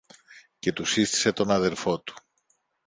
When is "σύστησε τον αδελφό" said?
0.85-1.99